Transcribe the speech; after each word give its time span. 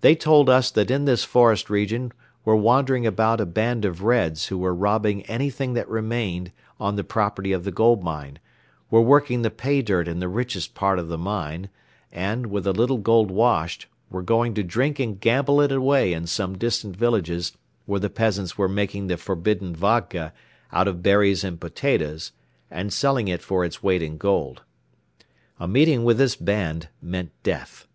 They 0.00 0.16
told 0.16 0.50
us 0.50 0.68
that 0.72 0.90
in 0.90 1.04
this 1.04 1.22
forest 1.22 1.70
region 1.70 2.10
were 2.44 2.56
wandering 2.56 3.06
about 3.06 3.40
a 3.40 3.46
band 3.46 3.84
of 3.84 4.02
Reds 4.02 4.46
who 4.48 4.58
were 4.58 4.74
robbing 4.74 5.22
anything 5.26 5.74
that 5.74 5.88
remained 5.88 6.50
on 6.80 6.96
the 6.96 7.04
property 7.04 7.52
of 7.52 7.62
the 7.62 7.70
gold 7.70 8.02
mine, 8.02 8.40
were 8.90 9.00
working 9.00 9.42
the 9.42 9.50
pay 9.52 9.80
dirt 9.80 10.08
in 10.08 10.18
the 10.18 10.26
richest 10.26 10.74
part 10.74 10.98
of 10.98 11.06
the 11.06 11.16
mine 11.16 11.68
and, 12.10 12.46
with 12.48 12.66
a 12.66 12.72
little 12.72 12.98
gold 12.98 13.30
washed, 13.30 13.86
were 14.10 14.24
going 14.24 14.54
to 14.54 14.64
drink 14.64 14.98
and 14.98 15.20
gamble 15.20 15.60
it 15.60 15.70
away 15.70 16.14
in 16.14 16.26
some 16.26 16.58
distant 16.58 16.96
villages 16.96 17.56
where 17.86 18.00
the 18.00 18.10
peasants 18.10 18.58
were 18.58 18.66
making 18.68 19.06
the 19.06 19.16
forbidden 19.16 19.72
vodka 19.72 20.32
out 20.72 20.88
of 20.88 21.00
berries 21.00 21.44
and 21.44 21.60
potatoes 21.60 22.32
and 22.72 22.92
selling 22.92 23.28
it 23.28 23.40
for 23.40 23.64
its 23.64 23.84
weight 23.84 24.02
in 24.02 24.16
gold. 24.18 24.62
A 25.60 25.68
meeting 25.68 26.02
with 26.02 26.18
this 26.18 26.34
band 26.34 26.88
meant 27.00 27.30
death. 27.44 27.86